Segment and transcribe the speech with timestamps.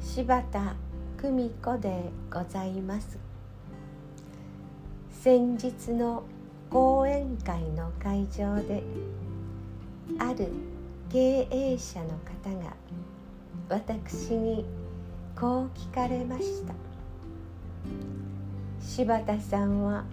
[0.00, 0.74] 柴田
[1.16, 3.18] 久美子でございます。
[5.10, 6.22] 先日の
[6.70, 8.82] 講演会の会場で
[10.18, 10.48] ある
[11.10, 12.76] 経営者の方が
[13.68, 14.64] 私に
[15.34, 16.74] こう聞かれました。
[18.80, 20.04] 柴田さんは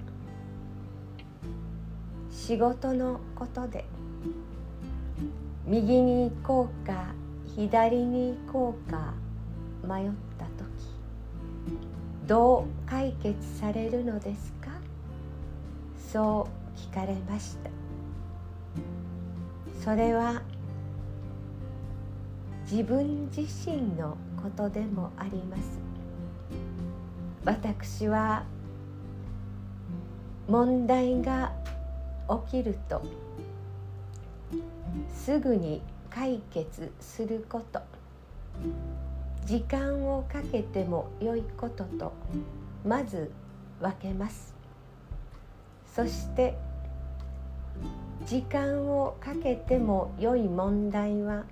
[2.31, 3.85] 仕事のことで
[5.65, 7.13] 右に行こうか
[7.55, 9.13] 左に行こうか
[9.83, 10.51] 迷った時
[12.25, 14.69] どう解決されるのですか？
[16.11, 17.69] そう聞かれました。
[19.83, 20.41] それは
[22.71, 25.63] 自分自身のことでもあります。
[27.43, 28.45] 私は
[30.47, 31.51] 問題が
[32.47, 33.01] 起きると
[35.13, 37.81] すぐに解決すること。
[39.45, 42.13] 時間をかけても良いことと
[42.85, 43.31] まず
[43.81, 44.55] 分けます。
[45.85, 46.57] そして
[48.25, 51.43] 時間をかけても良い問題は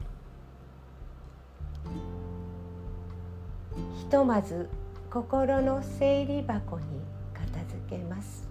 [3.97, 4.69] ひとまず
[5.09, 6.85] 心の整理箱に
[7.33, 8.47] 片付けます。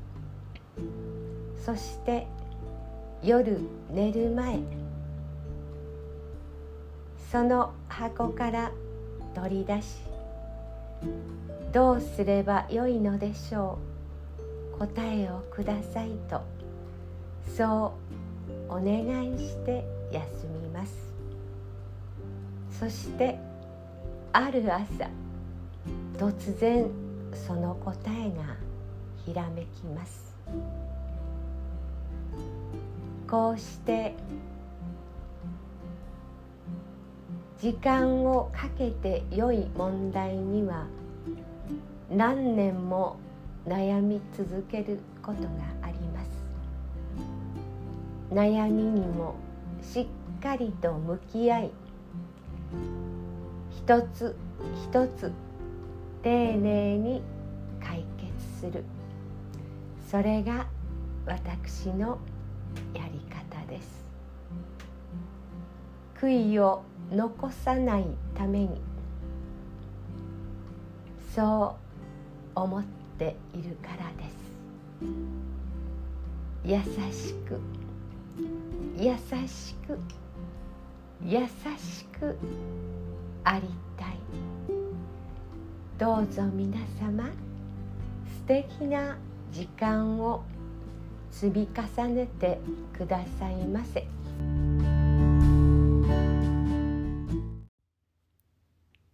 [1.64, 2.26] そして
[3.22, 3.58] 夜
[3.90, 4.60] 寝る前
[7.30, 8.72] その箱から
[9.34, 9.98] 取り出し。
[11.72, 13.78] どうすればよいのでしょ
[14.74, 14.78] う。
[14.78, 16.40] 答えをくださいと。
[17.56, 17.94] そ
[18.68, 20.94] うお願いして休みます。
[22.78, 23.38] そして
[24.32, 25.10] ある朝
[26.16, 26.90] 突然
[27.34, 28.56] その答えが
[29.24, 30.34] ひらめきます。
[33.28, 34.14] こうして
[37.60, 40.86] 時間をかけて良い問題には
[42.10, 43.18] 何年も
[43.66, 45.48] 悩み続けることが
[45.82, 46.30] あります。
[48.32, 49.34] 悩みにも
[49.82, 51.70] しっかりと向き合い
[53.70, 54.34] 一つ
[54.90, 55.30] 一つ
[56.22, 57.20] 丁寧に
[57.78, 58.84] 解決する。
[60.10, 60.66] それが
[61.26, 62.18] 私の
[62.94, 64.00] やり方です。
[66.20, 68.04] 悔いを残さない
[68.34, 68.80] ために
[71.34, 71.76] そ
[72.54, 72.84] う思っ
[73.18, 74.40] ているからです
[76.62, 76.78] 優
[77.10, 77.58] しく
[78.98, 79.16] 優
[79.48, 79.98] しく
[81.24, 81.46] 優
[81.78, 82.36] しく
[83.44, 83.62] あり
[83.96, 84.18] たい
[85.98, 87.30] どうぞ皆様素
[88.46, 89.16] 敵な
[89.52, 90.42] 時間を
[91.30, 92.60] 積み重ねて
[92.96, 94.19] くださいませ。